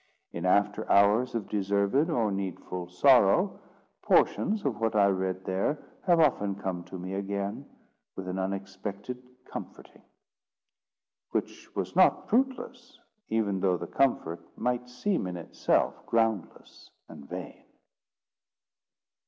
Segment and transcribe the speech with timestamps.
[0.33, 3.59] In after hours of deserved or needful sorrow,
[4.01, 5.77] portions of what I read there
[6.07, 7.67] have often come to me again,
[8.15, 10.01] with an unexpected comforting;
[11.29, 12.97] which was not fruitless,
[13.29, 17.65] even though the comfort might seem in itself groundless and vain.